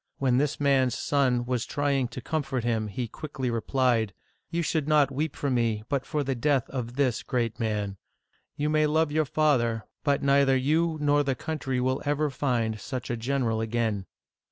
[0.17, 4.15] When this man's son was trying to comfort him, he quickly replied:
[4.49, 7.97] You should not weep for me, but for the death of this great man.
[8.55, 13.11] You may love your father, but neither you nor the country will ever find such
[13.11, 14.07] a general again